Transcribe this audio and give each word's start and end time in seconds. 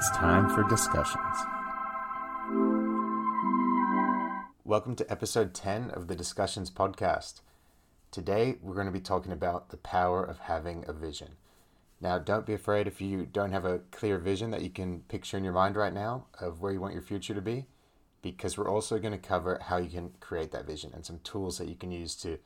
It's 0.00 0.10
time 0.12 0.48
for 0.48 0.64
discussions. 0.64 1.36
Welcome 4.64 4.96
to 4.96 5.12
episode 5.12 5.52
10 5.52 5.90
of 5.90 6.08
the 6.08 6.16
Discussions 6.16 6.70
podcast. 6.70 7.42
Today, 8.10 8.56
we're 8.62 8.72
going 8.72 8.86
to 8.86 8.92
be 8.92 9.00
talking 9.00 9.30
about 9.30 9.68
the 9.68 9.76
power 9.76 10.24
of 10.24 10.38
having 10.38 10.86
a 10.88 10.94
vision. 10.94 11.32
Now, 12.00 12.18
don't 12.18 12.46
be 12.46 12.54
afraid 12.54 12.86
if 12.86 13.02
you 13.02 13.26
don't 13.26 13.52
have 13.52 13.66
a 13.66 13.80
clear 13.90 14.16
vision 14.16 14.50
that 14.52 14.62
you 14.62 14.70
can 14.70 15.00
picture 15.00 15.36
in 15.36 15.44
your 15.44 15.52
mind 15.52 15.76
right 15.76 15.92
now 15.92 16.28
of 16.40 16.62
where 16.62 16.72
you 16.72 16.80
want 16.80 16.94
your 16.94 17.02
future 17.02 17.34
to 17.34 17.42
be, 17.42 17.66
because 18.22 18.56
we're 18.56 18.70
also 18.70 18.98
going 18.98 19.12
to 19.12 19.18
cover 19.18 19.60
how 19.64 19.76
you 19.76 19.90
can 19.90 20.12
create 20.18 20.50
that 20.52 20.66
vision 20.66 20.92
and 20.94 21.04
some 21.04 21.20
tools 21.24 21.58
that 21.58 21.68
you 21.68 21.76
can 21.76 21.92
use 21.92 22.14
to 22.14 22.38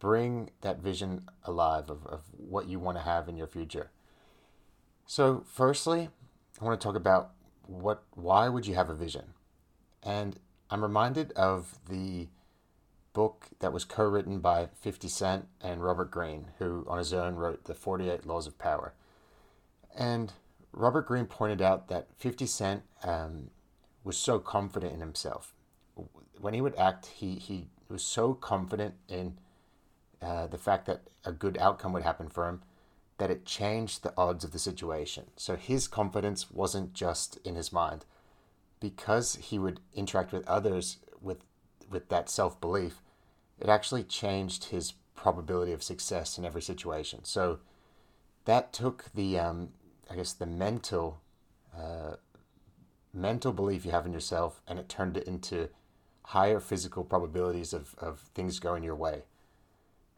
bring 0.00 0.50
that 0.60 0.80
vision 0.80 1.30
alive 1.44 1.88
of, 1.88 2.06
of 2.06 2.24
what 2.36 2.68
you 2.68 2.78
want 2.78 2.98
to 2.98 3.04
have 3.04 3.26
in 3.26 3.38
your 3.38 3.46
future. 3.46 3.90
So, 5.06 5.44
firstly, 5.46 6.10
I 6.60 6.64
want 6.64 6.80
to 6.80 6.84
talk 6.84 6.96
about 6.96 7.32
what 7.66 8.02
why 8.14 8.48
would 8.48 8.66
you 8.66 8.74
have 8.74 8.90
a 8.90 8.94
vision? 8.94 9.34
And 10.02 10.38
I'm 10.70 10.82
reminded 10.82 11.32
of 11.32 11.78
the 11.88 12.28
book 13.12 13.46
that 13.60 13.72
was 13.72 13.84
co-written 13.84 14.40
by 14.40 14.68
50 14.80 15.08
Cent 15.08 15.46
and 15.60 15.82
Robert 15.82 16.10
Greene, 16.10 16.46
who 16.58 16.84
on 16.88 16.98
his 16.98 17.12
own 17.12 17.36
wrote 17.36 17.64
the 17.64 17.74
48 17.74 18.26
Laws 18.26 18.46
of 18.46 18.58
Power. 18.58 18.92
And 19.96 20.32
Robert 20.72 21.06
Greene 21.06 21.26
pointed 21.26 21.62
out 21.62 21.88
that 21.88 22.08
50 22.18 22.46
Cent 22.46 22.82
um, 23.04 23.50
was 24.02 24.16
so 24.16 24.38
confident 24.38 24.92
in 24.92 25.00
himself. 25.00 25.54
When 26.40 26.54
he 26.54 26.60
would 26.60 26.74
act, 26.74 27.06
he, 27.06 27.36
he 27.36 27.68
was 27.88 28.02
so 28.02 28.34
confident 28.34 28.94
in 29.08 29.38
uh, 30.20 30.48
the 30.48 30.58
fact 30.58 30.86
that 30.86 31.02
a 31.24 31.32
good 31.32 31.56
outcome 31.58 31.92
would 31.92 32.02
happen 32.02 32.28
for 32.28 32.48
him 32.48 32.62
that 33.18 33.30
it 33.30 33.46
changed 33.46 34.02
the 34.02 34.12
odds 34.16 34.44
of 34.44 34.52
the 34.52 34.58
situation. 34.58 35.24
So 35.36 35.56
his 35.56 35.86
confidence 35.88 36.50
wasn't 36.50 36.92
just 36.92 37.38
in 37.44 37.54
his 37.54 37.72
mind. 37.72 38.04
Because 38.80 39.36
he 39.36 39.58
would 39.58 39.80
interact 39.94 40.32
with 40.32 40.46
others 40.46 40.98
with 41.20 41.38
with 41.88 42.08
that 42.08 42.28
self 42.28 42.60
belief, 42.60 43.00
it 43.58 43.68
actually 43.68 44.04
changed 44.04 44.64
his 44.64 44.92
probability 45.14 45.72
of 45.72 45.82
success 45.82 46.36
in 46.36 46.44
every 46.44 46.60
situation. 46.60 47.24
So 47.24 47.60
that 48.44 48.72
took 48.72 49.06
the 49.14 49.38
um, 49.38 49.70
I 50.10 50.16
guess 50.16 50.32
the 50.32 50.46
mental 50.46 51.20
uh, 51.76 52.16
mental 53.14 53.52
belief 53.52 53.84
you 53.84 53.92
have 53.92 54.06
in 54.06 54.12
yourself 54.12 54.60
and 54.66 54.78
it 54.78 54.88
turned 54.88 55.16
it 55.16 55.26
into 55.26 55.68
higher 56.26 56.58
physical 56.58 57.04
probabilities 57.04 57.72
of, 57.72 57.94
of 57.98 58.20
things 58.34 58.58
going 58.58 58.82
your 58.82 58.96
way. 58.96 59.22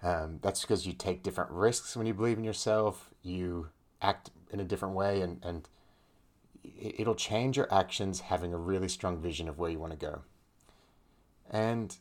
Um, 0.02 0.38
that's 0.42 0.60
because 0.60 0.86
you 0.86 0.92
take 0.92 1.22
different 1.22 1.50
risks 1.50 1.96
when 1.96 2.06
you 2.06 2.14
believe 2.14 2.38
in 2.38 2.44
yourself. 2.44 3.10
You 3.22 3.68
act 4.02 4.30
in 4.52 4.60
a 4.60 4.64
different 4.64 4.94
way, 4.94 5.20
and, 5.20 5.40
and 5.42 5.68
it'll 6.80 7.14
change 7.14 7.56
your 7.56 7.72
actions 7.72 8.20
having 8.20 8.52
a 8.52 8.58
really 8.58 8.88
strong 8.88 9.18
vision 9.20 9.48
of 9.48 9.58
where 9.58 9.70
you 9.70 9.78
want 9.78 9.92
to 9.92 9.98
go. 9.98 10.22
And 11.50 11.96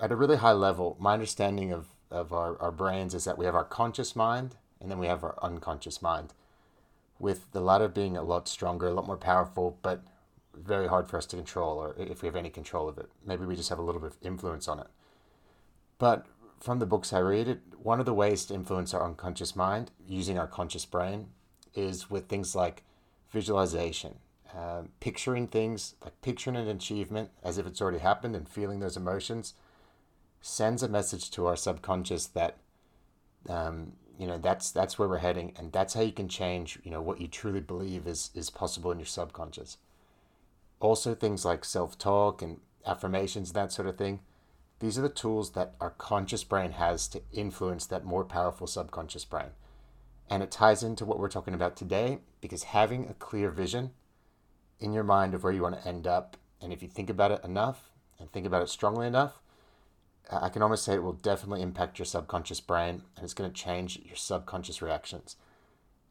at 0.00 0.12
a 0.12 0.16
really 0.16 0.36
high 0.36 0.52
level, 0.52 0.96
my 0.98 1.12
understanding 1.12 1.72
of, 1.72 1.88
of 2.10 2.32
our, 2.32 2.60
our 2.60 2.72
brains 2.72 3.14
is 3.14 3.24
that 3.24 3.38
we 3.38 3.44
have 3.44 3.54
our 3.54 3.64
conscious 3.64 4.16
mind 4.16 4.56
and 4.80 4.90
then 4.90 4.98
we 4.98 5.06
have 5.06 5.22
our 5.22 5.36
unconscious 5.42 6.00
mind, 6.00 6.32
with 7.18 7.52
the 7.52 7.60
latter 7.60 7.88
being 7.88 8.16
a 8.16 8.22
lot 8.22 8.48
stronger, 8.48 8.88
a 8.88 8.94
lot 8.94 9.06
more 9.06 9.16
powerful, 9.16 9.78
but 9.82 10.02
very 10.54 10.88
hard 10.88 11.08
for 11.08 11.18
us 11.18 11.26
to 11.26 11.36
control, 11.36 11.76
or 11.76 11.94
if 11.98 12.22
we 12.22 12.26
have 12.26 12.36
any 12.36 12.48
control 12.48 12.88
of 12.88 12.96
it. 12.98 13.10
Maybe 13.24 13.44
we 13.44 13.56
just 13.56 13.68
have 13.68 13.78
a 13.78 13.82
little 13.82 14.00
bit 14.00 14.12
of 14.12 14.16
influence 14.22 14.68
on 14.68 14.80
it. 14.80 14.86
But 15.98 16.26
from 16.60 16.78
the 16.78 16.86
books 16.86 17.12
I 17.12 17.20
read, 17.20 17.60
one 17.82 18.00
of 18.00 18.06
the 18.06 18.14
ways 18.14 18.44
to 18.46 18.54
influence 18.54 18.92
our 18.92 19.04
unconscious 19.04 19.56
mind 19.56 19.90
using 20.06 20.38
our 20.38 20.46
conscious 20.46 20.84
brain 20.84 21.28
is 21.74 22.10
with 22.10 22.28
things 22.28 22.54
like 22.54 22.82
visualization, 23.30 24.16
uh, 24.54 24.82
picturing 25.00 25.46
things, 25.46 25.94
like 26.04 26.20
picturing 26.20 26.56
an 26.56 26.68
achievement 26.68 27.30
as 27.42 27.56
if 27.56 27.66
it's 27.66 27.80
already 27.80 27.98
happened 27.98 28.36
and 28.36 28.48
feeling 28.48 28.80
those 28.80 28.96
emotions, 28.96 29.54
sends 30.42 30.82
a 30.82 30.88
message 30.88 31.30
to 31.30 31.46
our 31.46 31.56
subconscious 31.56 32.26
that, 32.26 32.58
um, 33.48 33.92
you 34.18 34.26
know, 34.26 34.36
that's 34.36 34.70
that's 34.70 34.98
where 34.98 35.08
we're 35.08 35.18
heading, 35.18 35.54
and 35.56 35.72
that's 35.72 35.94
how 35.94 36.02
you 36.02 36.12
can 36.12 36.28
change, 36.28 36.78
you 36.84 36.90
know, 36.90 37.00
what 37.00 37.22
you 37.22 37.28
truly 37.28 37.60
believe 37.60 38.06
is 38.06 38.30
is 38.34 38.50
possible 38.50 38.90
in 38.90 38.98
your 38.98 39.06
subconscious. 39.06 39.78
Also, 40.78 41.14
things 41.14 41.44
like 41.44 41.64
self 41.64 41.96
talk 41.96 42.42
and 42.42 42.58
affirmations, 42.84 43.52
that 43.52 43.72
sort 43.72 43.88
of 43.88 43.96
thing 43.96 44.20
these 44.80 44.98
are 44.98 45.02
the 45.02 45.08
tools 45.08 45.52
that 45.52 45.74
our 45.80 45.90
conscious 45.90 46.42
brain 46.42 46.72
has 46.72 47.06
to 47.08 47.22
influence 47.32 47.86
that 47.86 48.04
more 48.04 48.24
powerful 48.24 48.66
subconscious 48.66 49.24
brain. 49.24 49.50
And 50.28 50.42
it 50.42 50.50
ties 50.50 50.82
into 50.82 51.04
what 51.04 51.18
we're 51.18 51.28
talking 51.28 51.54
about 51.54 51.76
today 51.76 52.18
because 52.40 52.64
having 52.64 53.06
a 53.06 53.14
clear 53.14 53.50
vision 53.50 53.90
in 54.78 54.92
your 54.92 55.04
mind 55.04 55.34
of 55.34 55.44
where 55.44 55.52
you 55.52 55.62
want 55.62 55.80
to 55.80 55.88
end 55.88 56.06
up, 56.06 56.36
and 56.62 56.72
if 56.72 56.82
you 56.82 56.88
think 56.88 57.10
about 57.10 57.30
it 57.30 57.44
enough 57.44 57.90
and 58.18 58.32
think 58.32 58.46
about 58.46 58.62
it 58.62 58.70
strongly 58.70 59.06
enough, 59.06 59.42
I 60.30 60.48
can 60.48 60.62
almost 60.62 60.84
say 60.84 60.94
it 60.94 61.02
will 61.02 61.12
definitely 61.12 61.60
impact 61.60 61.98
your 61.98 62.06
subconscious 62.06 62.60
brain 62.60 63.02
and 63.16 63.24
it's 63.24 63.34
going 63.34 63.50
to 63.50 63.56
change 63.56 64.00
your 64.04 64.16
subconscious 64.16 64.80
reactions. 64.80 65.36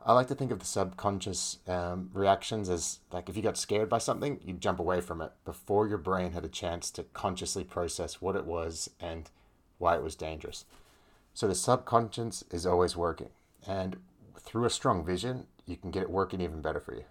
I 0.06 0.14
like 0.14 0.28
to 0.28 0.36
think 0.36 0.52
of 0.52 0.60
the 0.60 0.66
subconscious 0.66 1.58
um, 1.68 2.10
reactions 2.14 2.70
as 2.70 3.00
like 3.12 3.28
if 3.28 3.36
you 3.36 3.44
got 3.44 3.58
scared 3.58 3.90
by 3.90 3.98
something, 3.98 4.40
you 4.44 4.54
jump 4.54 4.80
away 4.80 5.02
from 5.02 5.22
it 5.22 5.32
before 5.44 5.88
your 5.88 5.98
brain 5.98 6.32
had 6.32 6.46
a 6.46 6.50
chance 6.50 6.90
to 6.92 7.04
consciously 7.14 7.66
process 7.66 8.22
what 8.22 8.36
it 8.36 8.46
was 8.46 8.90
and 9.00 9.30
why 9.78 9.96
it 9.96 10.04
was 10.04 10.16
dangerous. 10.16 10.66
So 11.34 11.48
the 11.48 11.56
subconscious 11.56 12.44
is 12.50 12.66
always 12.66 12.96
working, 12.96 13.30
and 13.68 13.98
through 14.38 14.66
a 14.66 14.70
strong 14.70 15.06
vision, 15.06 15.48
you 15.66 15.76
can 15.76 15.92
get 15.92 16.04
it 16.04 16.10
working 16.10 16.42
even 16.42 16.62
better 16.62 16.80
for 16.80 16.96
you. 16.96 17.06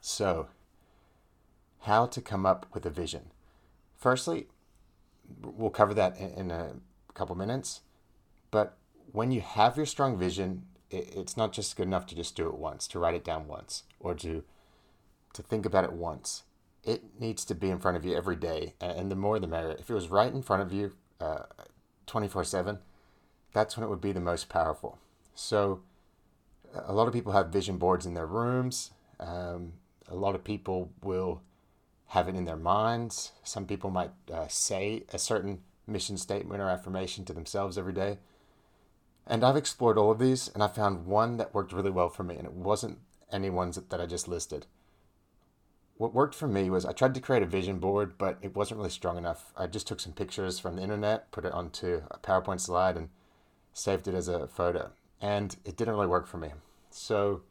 So, 0.00 0.48
how 1.80 2.06
to 2.06 2.20
come 2.20 2.46
up 2.46 2.66
with 2.72 2.86
a 2.86 2.90
vision? 2.90 3.30
Firstly, 3.96 4.46
we'll 5.42 5.70
cover 5.70 5.94
that 5.94 6.16
in, 6.18 6.30
in 6.30 6.50
a 6.50 6.74
couple 7.14 7.34
minutes, 7.34 7.80
but 8.50 8.76
when 9.12 9.32
you 9.32 9.40
have 9.40 9.76
your 9.76 9.86
strong 9.86 10.16
vision, 10.18 10.62
it, 10.90 11.12
it's 11.16 11.36
not 11.36 11.52
just 11.52 11.76
good 11.76 11.86
enough 11.86 12.06
to 12.06 12.14
just 12.14 12.36
do 12.36 12.46
it 12.46 12.54
once, 12.54 12.86
to 12.88 12.98
write 12.98 13.14
it 13.14 13.24
down 13.24 13.46
once, 13.48 13.84
or 14.00 14.14
to 14.16 14.44
to 15.34 15.42
think 15.42 15.66
about 15.66 15.84
it 15.84 15.92
once. 15.92 16.44
It 16.82 17.20
needs 17.20 17.44
to 17.46 17.54
be 17.54 17.68
in 17.68 17.78
front 17.78 17.96
of 17.96 18.04
you 18.04 18.16
every 18.16 18.36
day, 18.36 18.74
and 18.80 19.10
the 19.10 19.16
more 19.16 19.38
the 19.38 19.46
merrier. 19.46 19.76
If 19.78 19.90
it 19.90 19.94
was 19.94 20.08
right 20.08 20.32
in 20.32 20.42
front 20.42 20.62
of 20.62 20.72
you, 20.72 20.92
uh, 21.20 21.42
twenty 22.06 22.28
four 22.28 22.44
seven, 22.44 22.78
that's 23.52 23.76
when 23.76 23.84
it 23.84 23.88
would 23.88 24.00
be 24.00 24.12
the 24.12 24.20
most 24.20 24.48
powerful. 24.48 24.98
So, 25.34 25.80
a 26.74 26.92
lot 26.92 27.08
of 27.08 27.12
people 27.12 27.32
have 27.32 27.48
vision 27.48 27.76
boards 27.76 28.06
in 28.06 28.14
their 28.14 28.26
rooms. 28.26 28.92
Um, 29.18 29.74
a 30.08 30.14
lot 30.14 30.34
of 30.34 30.44
people 30.44 30.90
will 31.02 31.42
have 32.08 32.28
it 32.28 32.36
in 32.36 32.44
their 32.44 32.56
minds. 32.56 33.32
Some 33.42 33.66
people 33.66 33.90
might 33.90 34.12
uh, 34.32 34.46
say 34.48 35.04
a 35.12 35.18
certain 35.18 35.62
mission 35.86 36.16
statement 36.16 36.60
or 36.60 36.68
affirmation 36.68 37.24
to 37.24 37.32
themselves 37.32 37.76
every 37.76 37.92
day. 37.92 38.18
And 39.26 39.44
I've 39.44 39.56
explored 39.56 39.98
all 39.98 40.12
of 40.12 40.18
these 40.18 40.48
and 40.48 40.62
I 40.62 40.68
found 40.68 41.06
one 41.06 41.36
that 41.36 41.52
worked 41.52 41.72
really 41.72 41.90
well 41.90 42.08
for 42.08 42.22
me, 42.22 42.36
and 42.36 42.46
it 42.46 42.52
wasn't 42.52 42.98
any 43.32 43.50
ones 43.50 43.76
that, 43.76 44.00
I 44.00 44.06
just 44.06 44.28
listed. 44.28 44.66
What 45.96 46.14
worked 46.14 46.34
for 46.34 46.46
me 46.46 46.70
was 46.70 46.84
I 46.84 46.92
tried 46.92 47.14
to 47.14 47.20
create 47.20 47.42
a 47.42 47.46
vision 47.46 47.78
board, 47.78 48.18
but 48.18 48.38
it 48.42 48.54
wasn't 48.54 48.78
really 48.78 48.90
strong 48.90 49.16
enough. 49.16 49.52
I 49.56 49.66
just 49.66 49.86
took 49.88 49.98
some 49.98 50.12
pictures 50.12 50.58
from 50.58 50.76
the 50.76 50.82
internet, 50.82 51.30
put 51.32 51.44
it 51.44 51.52
onto 51.52 52.02
a 52.10 52.18
PowerPoint 52.18 52.60
slide, 52.60 52.96
and 52.96 53.08
saved 53.72 54.06
it 54.06 54.14
as 54.14 54.28
a 54.28 54.46
photo. 54.46 54.90
And 55.20 55.56
it 55.64 55.76
didn't 55.76 55.94
really 55.94 56.06
work 56.06 56.26
for 56.26 56.36
me. 56.36 56.50
So, 56.90 57.42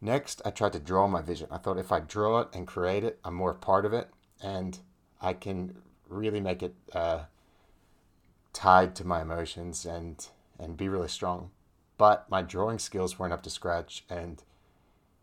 next, 0.00 0.42
I 0.44 0.50
tried 0.50 0.72
to 0.74 0.80
draw 0.80 1.06
my 1.06 1.22
vision. 1.22 1.48
I 1.50 1.58
thought 1.58 1.78
if 1.78 1.92
I 1.92 2.00
draw 2.00 2.40
it 2.40 2.48
and 2.52 2.66
create 2.66 3.04
it, 3.04 3.20
I'm 3.24 3.34
more 3.34 3.54
part 3.54 3.86
of 3.86 3.92
it, 3.92 4.10
and 4.42 4.78
I 5.22 5.32
can 5.32 5.76
really 6.08 6.40
make 6.40 6.62
it 6.62 6.74
uh, 6.92 7.24
tied 8.52 8.94
to 8.96 9.06
my 9.06 9.22
emotions 9.22 9.86
and 9.86 10.26
and 10.58 10.76
be 10.76 10.88
really 10.88 11.08
strong. 11.08 11.50
But 11.96 12.28
my 12.30 12.42
drawing 12.42 12.78
skills 12.78 13.18
weren't 13.18 13.32
up 13.32 13.42
to 13.42 13.50
scratch 13.50 14.04
and 14.08 14.42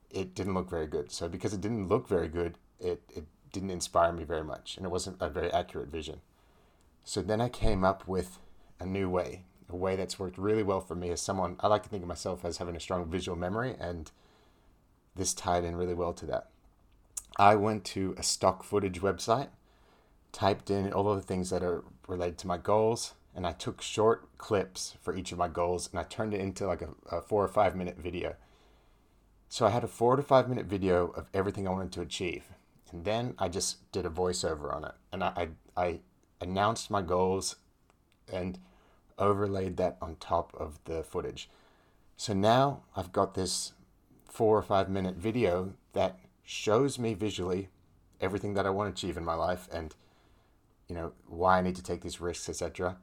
it 0.10 0.36
didn't 0.36 0.54
look 0.54 0.70
very 0.70 0.88
good. 0.88 1.12
So 1.12 1.28
because 1.28 1.54
it 1.54 1.62
didn't 1.62 1.90
look 1.90 2.08
very 2.08 2.28
good, 2.28 2.58
it, 2.80 3.02
it 3.14 3.26
didn't 3.52 3.72
inspire 3.72 4.12
me 4.12 4.24
very 4.24 4.44
much 4.44 4.78
and 4.78 4.86
it 4.86 4.90
wasn't 4.90 5.18
a 5.20 5.30
very 5.30 5.52
accurate 5.52 5.90
vision. 5.90 6.22
So 7.04 7.22
then 7.22 7.42
I 7.42 7.50
came 7.50 7.84
up 7.84 8.08
with 8.08 8.40
a 8.80 8.86
new 8.86 9.10
way, 9.10 9.44
a 9.70 9.76
way 9.76 9.96
that's 9.96 10.20
worked 10.20 10.38
really 10.38 10.64
well 10.64 10.82
for 10.82 10.96
me 10.96 11.10
as 11.10 11.22
someone 11.22 11.58
I 11.60 11.68
like 11.68 11.84
to 11.84 11.90
think 11.90 12.04
of 12.04 12.10
myself 12.10 12.46
as 12.46 12.58
having 12.58 12.76
a 12.76 12.80
strong 12.80 13.10
visual 13.10 13.38
memory 13.38 13.76
and 13.80 14.12
this 15.16 15.34
tied 15.34 15.64
in 15.64 15.76
really 15.76 15.94
well 15.94 16.14
to 16.14 16.26
that. 16.28 16.48
I 17.38 17.56
went 17.56 17.84
to 17.86 18.14
a 18.18 18.24
stock 18.24 18.64
footage 18.64 19.02
website, 19.02 19.50
typed 20.32 20.70
in 20.70 20.94
all 20.94 21.10
of 21.10 21.18
the 21.18 21.26
things 21.26 21.50
that 21.50 21.64
are 21.64 21.84
related 22.08 22.38
to 22.40 22.48
my 22.48 22.58
goals, 22.58 23.14
and 23.36 23.48
I 23.48 23.54
took 23.54 23.82
short 23.82 24.38
clips 24.38 24.96
for 25.02 25.16
each 25.16 25.32
of 25.32 25.38
my 25.38 25.48
goals 25.48 25.90
and 25.92 26.00
I 26.00 26.04
turned 26.04 26.34
it 26.34 26.42
into 26.42 26.68
like 26.68 26.82
a, 26.82 26.90
a, 27.10 27.22
four 27.22 27.44
or 27.44 27.48
five 27.48 27.76
minute 27.76 27.98
video. 27.98 28.36
So 29.50 29.66
I 29.66 29.70
had 29.70 29.84
a 29.84 29.88
four 29.88 30.16
to 30.16 30.24
five 30.24 30.50
minute 30.50 30.66
video 30.66 31.08
of 31.08 31.28
everything 31.34 31.68
I 31.68 31.72
wanted 31.72 31.92
to 31.94 32.02
achieve. 32.02 32.46
And 32.92 33.06
then 33.06 33.36
I 33.38 33.48
just 33.48 33.92
did 33.92 34.06
a 34.06 34.10
voiceover 34.10 34.76
on 34.76 34.84
it. 34.84 34.94
And 35.14 35.24
I, 35.24 35.50
I, 35.76 35.82
I 35.82 36.00
announced 36.42 36.92
my 36.92 37.02
goals 37.02 37.56
and 38.32 38.60
overlaid 39.18 39.78
that 39.78 39.98
on 40.02 40.16
top 40.16 40.54
of 40.60 40.80
the 40.86 41.04
footage. 41.04 41.50
So 42.18 42.34
now 42.34 42.84
I've 42.96 43.12
got 43.12 43.34
this 43.34 43.74
four 44.30 44.58
or 44.58 44.62
five 44.62 44.90
minute 44.90 45.16
video 45.16 45.74
that 45.94 46.20
shows 46.44 47.00
me 47.00 47.14
visually 47.14 47.70
everything 48.20 48.54
that 48.54 48.66
I 48.66 48.70
want 48.70 48.96
to 48.96 49.00
achieve 49.00 49.18
in 49.18 49.26
my 49.26 49.34
life 49.34 49.68
and 49.72 49.96
you 50.88 50.96
know 50.96 51.14
why 51.28 51.58
I 51.58 51.62
need 51.62 51.78
to 51.78 51.84
take 51.84 52.02
these 52.02 52.20
risks, 52.20 52.50
etc. 52.50 52.98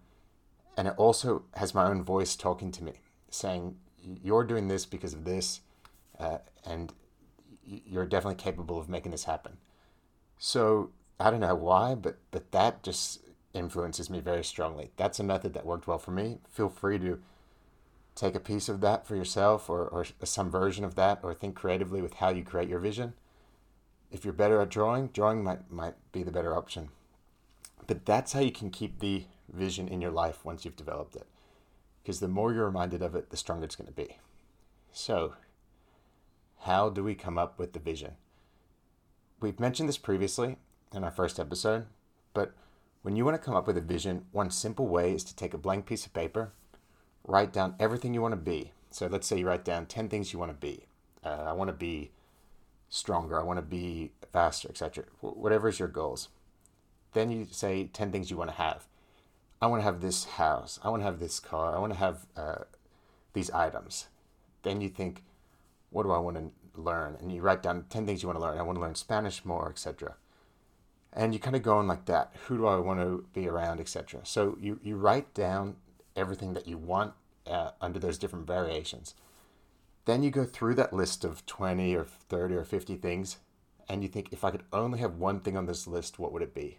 And 0.79 0.87
it 0.87 0.95
also 0.97 1.43
has 1.55 1.75
my 1.75 1.87
own 1.87 2.05
voice 2.05 2.37
talking 2.37 2.71
to 2.71 2.85
me, 2.85 2.93
saying 3.31 3.75
you're 4.23 4.45
doing 4.45 4.69
this 4.69 4.87
because 4.87 5.13
of 5.13 5.25
this, 5.25 5.61
uh, 6.21 6.39
and 6.65 6.93
you're 7.67 8.07
definitely 8.07 8.41
capable 8.41 8.79
of 8.79 8.89
making 8.89 9.11
this 9.11 9.25
happen. 9.25 9.57
So 10.39 10.91
I 11.19 11.33
don't 11.33 11.41
know 11.41 11.57
why, 11.57 11.97
but 11.97 12.19
but 12.31 12.53
that 12.53 12.85
just 12.85 13.23
influences 13.53 14.09
me 14.09 14.21
very 14.21 14.45
strongly. 14.45 14.93
That's 14.97 15.19
a 15.19 15.25
method 15.25 15.53
that 15.55 15.67
worked 15.67 15.89
well 15.89 15.99
for 15.99 16.13
me. 16.13 16.39
Feel 16.49 16.69
free 16.69 17.01
to 17.01 17.21
take 18.15 18.37
a 18.37 18.41
piece 18.41 18.69
of 18.69 18.81
that 18.81 19.05
for 19.05 19.17
yourself 19.17 19.69
or, 19.69 19.89
or 19.89 20.07
some 20.23 20.49
version 20.49 20.85
of 20.85 20.95
that 20.95 21.19
or 21.25 21.35
think 21.35 21.57
creatively 21.57 22.01
with 22.01 22.15
how 22.15 22.29
you 22.29 22.45
create 22.45 22.69
your 22.69 22.79
vision. 22.79 23.15
If 24.13 24.25
you're 24.25 24.33
better 24.33 24.61
at 24.61 24.69
drawing, 24.69 25.09
drawing 25.09 25.43
might, 25.43 25.71
might 25.71 25.95
be 26.13 26.23
the 26.23 26.33
better 26.33 26.57
option. 26.57 26.91
But 27.87 28.05
that's 28.05 28.33
how 28.33 28.41
you 28.41 28.53
can 28.53 28.71
keep 28.71 28.99
the 28.99 29.25
vision 29.53 29.89
in 29.89 30.01
your 30.01 30.11
life 30.11 30.45
once 30.45 30.65
you've 30.65 30.77
developed 30.77 31.17
it. 31.17 31.27
Because 32.03 32.21
the 32.21 32.29
more 32.29 32.53
you're 32.53 32.67
reminded 32.67 33.03
of 33.03 33.15
it, 33.15 33.31
the 33.31 33.37
stronger 33.37 33.65
it's 33.65 33.77
going 33.77 33.89
to 33.89 33.93
be. 33.93 34.17
So, 34.93 35.35
how 36.61 36.91
do 36.91 37.05
we 37.05 37.15
come 37.15 37.39
up 37.39 37.59
with 37.59 37.73
the 37.73 37.79
vision? 37.79 38.13
We've 39.41 39.61
mentioned 39.61 39.89
this 39.89 39.99
previously 39.99 40.57
in 40.93 41.05
our 41.05 41.11
first 41.11 41.39
episode, 41.39 41.87
but 42.35 42.53
when 43.03 43.15
you 43.17 43.25
want 43.25 43.37
to 43.37 43.45
come 43.45 43.55
up 43.55 43.67
with 43.67 43.77
a 43.77 43.83
vision, 43.83 44.25
one 44.33 44.51
simple 44.51 44.89
way 44.89 45.13
is 45.13 45.23
to 45.25 45.37
take 45.37 45.55
a 45.55 45.59
blank 45.59 45.87
piece 45.87 46.05
of 46.05 46.13
paper 46.13 46.53
write 47.29 47.53
down 47.53 47.75
everything 47.79 48.15
you 48.15 48.23
want 48.23 48.33
to 48.33 48.37
be. 48.37 48.73
So 48.91 49.07
let's 49.07 49.27
say 49.27 49.39
you 49.39 49.47
write 49.47 49.65
down 49.65 49.87
10 49.87 50.09
things 50.09 50.33
you 50.33 50.39
want 50.39 50.51
to 50.51 50.57
be. 50.57 50.87
Uh, 51.25 51.45
I 51.47 51.53
want 51.53 51.69
to 51.69 51.75
be 51.75 52.11
stronger. 52.89 53.39
I 53.39 53.45
want 53.45 53.59
to 53.59 53.63
be 53.63 54.13
faster, 54.33 54.69
etc. 54.69 55.05
Whatever 55.21 55.69
is 55.69 55.79
your 55.79 55.89
goals. 55.89 56.31
Then 57.13 57.31
you 57.31 57.47
say 57.51 57.85
10 57.85 58.13
things 58.13 58.31
you 58.31 58.37
want 58.37 58.51
to 58.51 58.57
have. 58.57 58.87
I 59.61 59.67
want 59.67 59.81
to 59.81 59.85
have 59.85 60.01
this 60.01 60.25
house. 60.25 60.79
I 60.85 60.91
want 60.91 61.03
to 61.03 61.07
have 61.07 61.19
this 61.19 61.41
car. 61.41 61.77
I 61.77 61.81
want 61.81 61.93
to 61.93 61.99
have 61.99 62.27
uh, 62.37 62.65
these 63.33 63.51
items. 63.51 64.07
Then 64.63 64.81
you 64.81 64.89
think, 64.89 65.25
what 65.91 66.05
do 66.05 66.11
I 66.11 66.19
want 66.19 66.37
to 66.37 66.81
learn? 66.81 67.17
And 67.21 67.33
you 67.33 67.41
write 67.41 67.63
down 67.63 67.87
10 67.91 68.07
things 68.07 68.23
you 68.23 68.29
want 68.29 68.39
to 68.39 68.45
learn. 68.45 68.59
I 68.59 68.63
want 68.63 68.77
to 68.77 68.83
learn 68.83 68.95
Spanish 68.95 69.45
more, 69.45 69.69
etc. 69.69 70.15
And 71.13 71.33
you 71.33 71.41
kind 71.41 71.57
of 71.57 71.63
go 71.63 71.79
on 71.79 71.89
like 71.89 72.05
that. 72.05 72.33
Who 72.47 72.57
do 72.57 72.67
I 72.67 72.77
want 72.77 73.01
to 73.01 73.25
be 73.33 73.49
around, 73.49 73.81
etc. 73.81 74.21
So 74.25 74.57
you, 74.61 74.79
you 74.83 74.97
write 74.97 75.35
down 75.35 75.77
everything 76.15 76.55
that 76.55 76.69
you 76.69 76.79
want 76.79 77.15
uh, 77.47 77.71
under 77.81 77.99
those 77.99 78.19
different 78.19 78.47
variations. 78.47 79.15
Then 80.05 80.23
you 80.23 80.31
go 80.31 80.45
through 80.45 80.75
that 80.77 80.93
list 80.93 81.25
of 81.25 81.45
20 81.47 81.95
or 81.95 82.05
30 82.05 82.55
or 82.55 82.65
50 82.65 82.97
things 82.97 83.39
and 83.89 84.03
you 84.03 84.09
think, 84.09 84.29
if 84.33 84.45
I 84.45 84.51
could 84.51 84.65
only 84.73 84.99
have 84.99 85.17
one 85.17 85.41
thing 85.41 85.57
on 85.57 85.67
this 85.67 85.87
list, 85.87 86.19
what 86.19 86.33
would 86.33 86.43
it 86.43 86.55
be? 86.55 86.79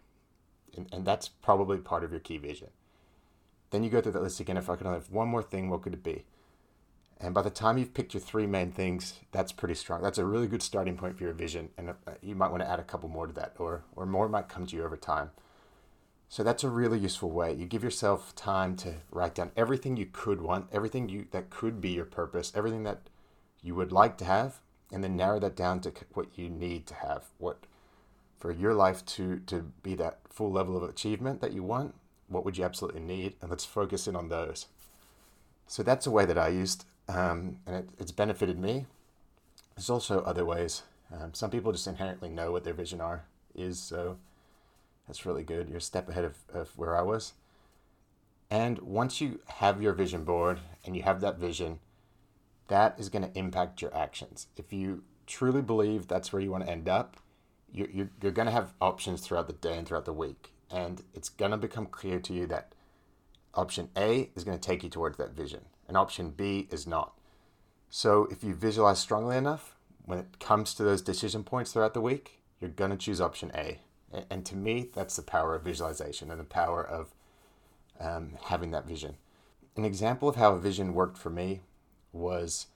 And, 0.76 0.88
and 0.92 1.06
that's 1.06 1.28
probably 1.28 1.78
part 1.78 2.04
of 2.04 2.12
your 2.12 2.20
key 2.20 2.38
vision. 2.38 2.70
Then 3.72 3.84
you 3.84 3.90
go 3.90 4.02
through 4.02 4.14
that 4.14 4.24
list 4.24 4.40
again. 4.40 4.58
If 4.58 4.70
I 4.70 4.76
could 4.76 4.88
only 4.88 5.00
have 5.00 5.12
one 5.12 5.28
more 5.28 5.44
thing, 5.44 5.70
what 5.70 5.82
could 5.82 5.94
it 5.94 6.04
be? 6.04 6.26
And 7.22 7.34
by 7.34 7.42
the 7.42 7.50
time 7.50 7.78
you've 7.78 7.94
picked 7.94 8.14
your 8.14 8.22
three 8.22 8.48
main 8.48 8.72
things, 8.72 9.16
that's 9.32 9.52
pretty 9.52 9.76
strong. 9.76 10.02
That's 10.02 10.18
a 10.18 10.26
really 10.26 10.48
good 10.48 10.64
starting 10.64 10.96
point 10.96 11.18
for 11.18 11.26
your 11.26 11.34
vision. 11.34 11.70
And 11.78 11.90
uh, 11.90 11.94
you 12.22 12.34
might 12.34 12.50
want 12.50 12.64
to 12.64 12.70
add 12.70 12.80
a 12.80 12.84
couple 12.84 13.10
more 13.10 13.28
to 13.28 13.34
that, 13.34 13.56
or, 13.60 13.84
or 13.96 14.06
more 14.06 14.30
might 14.30 14.48
come 14.48 14.66
to 14.66 14.76
you 14.76 14.84
over 14.86 14.96
time. 14.96 15.32
So 16.30 16.44
that's 16.44 16.64
a 16.64 16.70
really 16.70 17.00
useful 17.00 17.32
way. 17.32 17.54
You 17.54 17.66
give 17.66 17.84
yourself 17.84 18.36
time 18.36 18.76
to 18.78 18.96
write 19.12 19.36
down 19.36 19.52
everything 19.58 19.98
you 19.98 20.06
could 20.06 20.42
want, 20.42 20.68
everything 20.72 21.10
you 21.10 21.26
that 21.32 21.50
could 21.50 21.82
be 21.82 21.90
your 21.90 22.06
purpose, 22.06 22.54
everything 22.56 22.84
that 22.84 23.10
you 23.62 23.76
would 23.76 23.92
like 23.92 24.18
to 24.20 24.26
have, 24.26 24.62
and 24.92 25.04
then 25.04 25.18
narrow 25.18 25.40
that 25.40 25.56
down 25.56 25.82
to 25.82 25.92
what 26.14 26.38
you 26.38 26.50
need 26.50 26.86
to 26.88 26.94
have. 26.94 27.26
What 27.38 27.66
for 28.40 28.52
your 28.52 28.74
life 28.74 29.06
to 29.06 29.40
to 29.48 29.72
be 29.84 29.96
that 29.96 30.20
full 30.30 30.52
level 30.52 30.78
of 30.78 30.84
achievement 30.84 31.42
that 31.42 31.54
you 31.54 31.64
want, 31.64 31.94
what 32.28 32.46
would 32.46 32.58
you 32.58 32.64
absolutely 32.64 33.02
need? 33.02 33.36
And 33.42 33.50
let's 33.50 33.66
focus 33.66 34.08
in 34.08 34.16
on 34.16 34.30
those. 34.30 34.68
So 35.68 35.84
that's 35.84 36.08
a 36.08 36.12
way 36.12 36.26
that 36.26 36.38
I 36.38 36.48
used, 36.48 36.86
um, 37.08 37.58
and 37.68 37.76
it, 37.76 37.90
it's 38.00 38.12
benefited 38.12 38.58
me. 38.58 38.86
There's 39.76 39.90
also 39.90 40.22
other 40.22 40.46
ways. 40.46 40.84
Um, 41.12 41.34
some 41.34 41.52
people 41.52 41.72
just 41.72 41.88
inherently 41.88 42.30
know 42.30 42.52
what 42.52 42.64
their 42.64 42.74
vision 42.74 43.02
are 43.02 43.26
is 43.56 43.80
so 43.80 44.18
that's 45.08 45.26
really 45.26 45.44
good. 45.44 45.68
You're 45.68 45.80
a 45.80 45.82
step 45.82 46.08
ahead 46.08 46.24
of, 46.24 46.38
of 46.54 46.78
where 46.78 46.96
I 46.96 47.02
was. 47.02 47.34
And 48.52 48.80
once 48.80 49.20
you 49.20 49.40
have 49.48 49.82
your 49.82 49.94
vision 49.94 50.24
board 50.24 50.60
and 50.86 50.96
you 50.96 51.02
have 51.02 51.20
that 51.22 51.40
vision, 51.40 51.80
that 52.68 52.96
is 53.00 53.10
going 53.10 53.24
to 53.24 53.38
impact 53.38 53.82
your 53.82 53.96
actions. 53.96 54.48
If 54.56 54.72
you 54.72 55.04
truly 55.26 55.64
believe 55.64 56.08
that's 56.08 56.32
where 56.32 56.42
you 56.42 56.52
want 56.52 56.66
to 56.66 56.72
end 56.72 56.88
up, 56.88 57.18
you're, 57.74 57.90
you're, 57.90 58.10
you're 58.22 58.32
going 58.32 58.48
to 58.48 58.52
have 58.52 58.74
options 58.82 59.22
throughout 59.22 59.48
the 59.48 59.54
day 59.54 59.78
and 59.78 59.88
throughout 59.88 60.06
the 60.06 60.14
week. 60.14 60.54
And 60.72 61.02
it's 61.14 61.30
going 61.30 61.52
to 61.52 61.58
become 61.58 61.88
clear 61.88 62.20
to 62.20 62.34
you 62.34 62.46
that 62.48 62.74
option 63.54 63.90
A 63.98 64.30
is 64.36 64.44
going 64.44 64.58
to 64.58 64.68
take 64.68 64.84
you 64.84 64.90
towards 64.90 65.18
that 65.18 65.32
vision, 65.32 65.62
and 65.88 65.98
option 65.98 66.30
B 66.30 66.68
is 66.72 66.86
not. 66.86 67.14
So 67.90 68.28
if 68.30 68.44
you 68.44 68.54
visualize 68.54 69.00
strongly 69.00 69.36
enough, 69.36 69.76
when 70.06 70.20
it 70.20 70.40
comes 70.40 70.74
to 70.76 70.84
those 70.84 71.02
decision 71.02 71.44
points 71.44 71.72
throughout 71.72 71.94
the 71.94 72.02
week, 72.02 72.42
you're 72.60 72.70
going 72.70 72.92
to 72.92 72.98
choose 72.98 73.20
option 73.20 73.52
A. 73.56 73.80
And 74.30 74.46
to 74.46 74.56
me, 74.56 74.90
that's 74.94 75.16
the 75.16 75.22
power 75.22 75.56
of 75.56 75.64
visualization 75.64 76.32
and 76.32 76.40
the 76.40 76.46
power 76.46 76.84
of 76.84 77.14
um, 78.00 78.38
having 78.46 78.72
that 78.72 78.88
vision. 78.88 79.18
An 79.76 79.86
example 79.86 80.28
of 80.28 80.36
how 80.36 80.54
a 80.54 80.60
vision 80.60 80.94
worked 80.94 81.18
for 81.18 81.30
me 81.30 81.62
was 82.12 82.68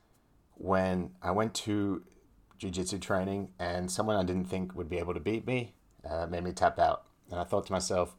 when 0.55 1.11
I 1.21 1.31
went 1.31 1.53
to 1.55 2.03
jiu-jitsu 2.63 2.99
training 2.99 3.49
and 3.59 3.91
someone 3.91 4.15
I 4.15 4.23
didn't 4.23 4.45
think 4.45 4.75
would 4.75 4.89
be 4.89 4.97
able 4.97 5.13
to 5.13 5.19
beat 5.19 5.45
me 5.45 5.73
uh, 6.09 6.27
made 6.27 6.43
me 6.43 6.53
tap 6.53 6.79
out. 6.79 7.03
And 7.29 7.39
I 7.39 7.43
thought 7.43 7.65
to 7.67 7.73
myself, 7.73 8.15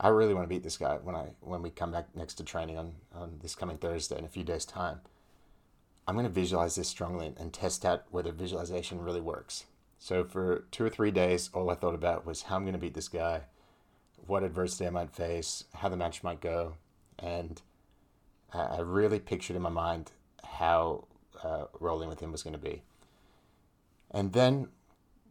I 0.00 0.08
really 0.08 0.32
want 0.32 0.44
to 0.44 0.48
beat 0.48 0.62
this 0.62 0.78
guy 0.78 0.96
when 1.02 1.14
I 1.14 1.30
when 1.40 1.60
we 1.60 1.70
come 1.70 1.92
back 1.92 2.14
next 2.14 2.34
to 2.34 2.44
training 2.44 2.78
on, 2.78 2.92
on 3.14 3.38
this 3.42 3.54
coming 3.54 3.76
Thursday 3.76 4.18
in 4.18 4.24
a 4.24 4.28
few 4.28 4.44
days' 4.44 4.64
time. 4.64 5.00
I'm 6.06 6.14
going 6.14 6.26
to 6.26 6.32
visualize 6.32 6.76
this 6.76 6.88
strongly 6.88 7.34
and 7.38 7.52
test 7.52 7.84
out 7.84 8.04
whether 8.10 8.32
visualization 8.32 9.02
really 9.02 9.20
works. 9.20 9.66
So 9.98 10.24
for 10.24 10.64
two 10.70 10.84
or 10.84 10.90
three 10.90 11.10
days, 11.10 11.50
all 11.52 11.68
I 11.68 11.74
thought 11.74 11.94
about 11.94 12.24
was 12.24 12.42
how 12.42 12.56
I'm 12.56 12.62
going 12.62 12.72
to 12.72 12.78
beat 12.78 12.94
this 12.94 13.08
guy, 13.08 13.42
what 14.26 14.44
adversity 14.44 14.86
I 14.86 14.90
might 14.90 15.10
face, 15.10 15.64
how 15.74 15.88
the 15.88 15.96
match 15.96 16.22
might 16.22 16.40
go, 16.40 16.76
and 17.18 17.60
I 18.54 18.80
really 18.80 19.18
pictured 19.18 19.56
in 19.56 19.62
my 19.62 19.68
mind 19.68 20.12
how 20.44 21.04
uh, 21.42 21.64
rolling 21.80 22.08
with 22.08 22.20
him 22.20 22.32
was 22.32 22.42
going 22.42 22.54
to 22.54 22.58
be. 22.58 22.82
And 24.10 24.32
then, 24.32 24.68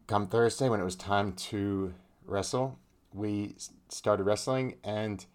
come 0.08 0.28
Thursday, 0.28 0.70
when 0.70 0.80
it 0.80 0.84
was 0.84 0.96
time 0.96 1.34
to 1.34 1.94
wrestle, 2.26 2.78
we 3.14 3.56
started 3.90 4.24
wrestling, 4.24 4.76
and 4.84 5.26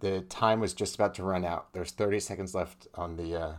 the 0.00 0.22
time 0.22 0.60
was 0.60 0.74
just 0.74 0.94
about 0.96 1.14
to 1.14 1.22
run 1.22 1.44
out. 1.44 1.72
There's 1.72 1.92
30 1.92 2.20
seconds 2.20 2.54
left 2.54 2.88
on 2.94 3.16
the 3.16 3.36
uh, 3.36 3.52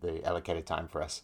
the 0.00 0.24
allocated 0.24 0.66
time 0.66 0.88
for 0.88 1.02
us, 1.02 1.22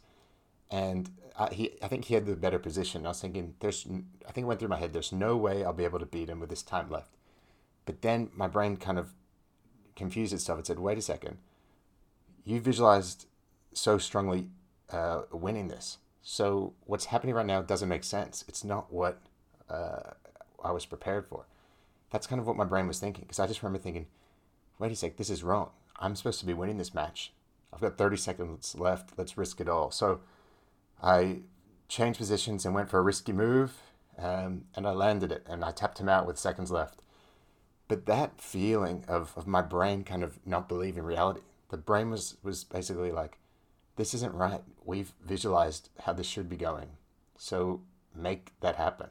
and 0.71 1.11
I, 1.39 1.53
he, 1.53 1.73
I 1.83 1.89
think 1.89 2.07
he 2.07 2.15
had 2.15 2.27
the 2.27 2.37
better 2.37 2.59
position. 2.59 3.05
I 3.05 3.11
was 3.11 3.21
thinking, 3.21 3.55
there's, 3.61 3.87
I 4.27 4.33
think 4.33 4.45
it 4.45 4.47
went 4.47 4.61
through 4.61 4.69
my 4.69 4.79
head, 4.79 4.93
there's 4.93 5.13
no 5.13 5.37
way 5.37 5.65
I'll 5.65 5.73
be 5.73 5.85
able 5.85 5.99
to 5.99 6.07
beat 6.07 6.29
him 6.29 6.41
with 6.41 6.51
this 6.51 6.63
time 6.63 6.91
left. 6.91 7.11
But 7.85 8.03
then 8.03 8.31
my 8.35 8.49
brain 8.49 8.77
kind 8.77 8.99
of 8.99 9.13
confused 9.95 10.33
itself 10.33 10.59
and 10.59 10.67
said, 10.67 10.79
wait 10.79 10.99
a 10.99 11.03
second, 11.03 11.39
you 12.45 12.61
visualized 12.61 13.27
so 13.73 13.99
strongly 13.99 14.49
uh, 14.91 15.23
winning 15.31 15.69
this. 15.69 15.99
So 16.29 16.73
what's 16.87 17.05
happening 17.05 17.37
right 17.37 17.47
now 17.47 17.63
doesn't 17.63 17.89
make 17.89 18.03
sense. 18.03 18.45
It's 18.49 18.65
not 18.65 18.93
what 18.93 19.21
uh, 19.71 20.11
I 20.63 20.73
was 20.73 20.85
prepared 20.85 21.25
for. 21.29 21.47
That's 22.11 22.27
kind 22.27 22.41
of 22.41 22.49
what 22.49 22.57
my 22.57 22.65
brain 22.65 22.89
was 22.89 22.99
thinking. 22.99 23.23
Because 23.23 23.39
I 23.39 23.47
just 23.47 23.63
remember 23.63 23.79
thinking, 23.79 24.09
wait 24.81 24.91
a 24.91 24.97
sec, 24.97 25.19
this 25.19 25.31
is 25.31 25.45
wrong. 25.45 25.71
I'm 26.01 26.17
supposed 26.17 26.41
to 26.41 26.47
be 26.47 26.53
winning 26.53 26.79
this 26.79 26.93
match. 26.93 27.33
I've 27.73 27.81
got 27.81 27.97
30 27.97 28.17
seconds 28.17 28.75
left. 28.77 29.17
Let's 29.17 29.39
risk 29.39 29.61
it 29.61 29.69
all. 29.69 29.93
So 29.93 30.19
I 31.01 31.43
changed 31.87 32.19
positions 32.19 32.67
and 32.67 32.75
went 32.75 32.91
for 32.91 32.99
a 32.99 33.03
risky 33.03 33.33
move, 33.33 33.75
um, 34.19 34.65
and 34.75 34.85
I 34.85 34.91
landed 34.91 35.31
it, 35.31 35.47
and 35.49 35.65
I 35.65 35.71
tapped 35.71 36.01
him 36.01 36.09
out 36.09 36.27
with 36.27 36.41
seconds 36.41 36.73
left. 36.73 37.03
But 37.87 38.07
that 38.07 38.41
feeling 38.41 39.05
of, 39.07 39.33
of 39.37 39.47
my 39.47 39.63
brain 39.63 40.03
kind 40.03 40.25
of 40.25 40.45
not 40.45 40.69
believing 40.69 41.05
reality, 41.05 41.43
the 41.69 41.77
brain 41.77 42.11
was, 42.11 42.37
was 42.43 42.65
basically 42.65 43.13
like, 43.13 43.39
this 43.97 44.15
isn't 44.15 44.35
right. 44.35 44.63
We've 44.85 45.13
visualized 45.25 45.89
how 46.03 46.13
this 46.13 46.27
should 46.27 46.49
be 46.49 46.57
going. 46.57 46.89
So 47.37 47.81
make 48.15 48.53
that 48.61 48.77
happen. 48.77 49.09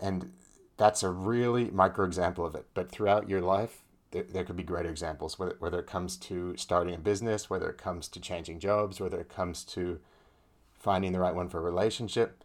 And 0.00 0.32
that's 0.76 1.02
a 1.02 1.10
really 1.10 1.70
micro 1.70 2.04
example 2.04 2.44
of 2.44 2.54
it. 2.54 2.66
But 2.74 2.90
throughout 2.90 3.28
your 3.28 3.40
life, 3.40 3.82
there, 4.10 4.24
there 4.24 4.44
could 4.44 4.56
be 4.56 4.62
greater 4.62 4.88
examples, 4.88 5.38
whether, 5.38 5.56
whether 5.58 5.78
it 5.78 5.86
comes 5.86 6.16
to 6.16 6.56
starting 6.56 6.94
a 6.94 6.98
business, 6.98 7.50
whether 7.50 7.68
it 7.68 7.78
comes 7.78 8.08
to 8.08 8.20
changing 8.20 8.60
jobs, 8.60 9.00
whether 9.00 9.20
it 9.20 9.28
comes 9.28 9.64
to 9.64 10.00
finding 10.72 11.12
the 11.12 11.20
right 11.20 11.34
one 11.34 11.48
for 11.48 11.58
a 11.58 11.62
relationship. 11.62 12.44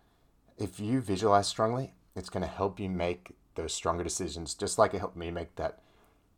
If 0.58 0.80
you 0.80 1.00
visualize 1.00 1.48
strongly, 1.48 1.94
it's 2.16 2.30
going 2.30 2.44
to 2.44 2.50
help 2.50 2.80
you 2.80 2.90
make 2.90 3.36
those 3.56 3.74
stronger 3.74 4.04
decisions, 4.04 4.54
just 4.54 4.78
like 4.78 4.94
it 4.94 5.00
helped 5.00 5.16
me 5.16 5.32
make 5.32 5.56
that 5.56 5.80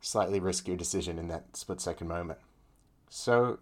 slightly 0.02 0.40
riskier 0.40 0.78
decision 0.78 1.18
in 1.18 1.28
that 1.30 1.56
split 1.56 1.80
second 1.80 2.08
moment. 2.08 2.40
So, 3.10 3.60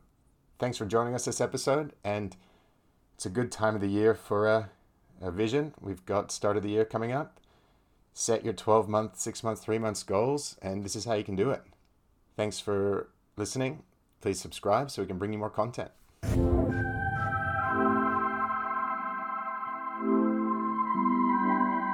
thanks 0.60 0.78
for 0.78 0.86
joining 0.86 1.16
us 1.16 1.25
this 1.25 1.42
episode, 1.42 1.94
and 2.04 2.36
it's 3.16 3.25
a 3.25 3.30
good 3.30 3.51
time 3.51 3.75
of 3.75 3.82
the 3.82 3.88
year 3.88 4.13
for 4.13 4.48
a, 4.48 4.70
a 5.22 5.32
vision. 5.32 5.74
We've 5.82 6.06
got 6.06 6.32
start 6.32 6.58
of 6.58 6.63
the 6.63 6.70
year 6.70 6.86
coming 6.86 7.12
up. 7.12 7.39
Set 8.13 8.44
your 8.44 8.54
12 8.54 8.89
month, 8.89 9.18
six 9.18 9.44
month, 9.44 9.62
three 9.62 9.80
months 9.80 10.04
goals, 10.04 10.58
and 10.62 10.84
this 10.84 10.96
is 10.96 11.06
how 11.06 11.13
you 11.13 11.24
can 11.24 11.38
do 11.38 11.50
it. 11.50 11.63
Thanks 12.36 12.60
for 12.60 13.10
listening. 13.38 13.84
Please 14.22 14.39
subscribe 14.39 14.92
so 14.92 15.01
we 15.01 15.08
can 15.08 15.18
bring 15.18 15.32
you 15.32 15.39
more 15.39 15.50
content. 15.50 15.92